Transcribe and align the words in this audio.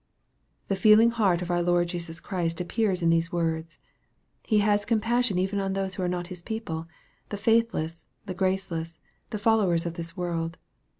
The 0.67 0.75
feeling 0.75 1.11
heart 1.11 1.43
of 1.43 1.51
our 1.51 1.61
Lord 1.61 1.89
Jesus 1.89 2.19
Christ 2.19 2.59
appears 2.59 3.03
in 3.03 3.11
these 3.11 3.31
words. 3.31 3.77
He 4.47 4.57
has 4.57 4.83
compassion 4.83 5.37
even 5.37 5.59
on 5.59 5.73
those 5.73 5.93
who 5.93 6.01
are 6.01 6.07
not 6.07 6.25
His 6.33 6.41
people 6.41 6.87
the 7.29 7.37
faithless, 7.37 8.07
the 8.25 8.33
graceless, 8.33 8.99
the 9.29 9.37
followers 9.37 9.85
of 9.85 9.93
this 9.93 10.17
world. 10.17 10.57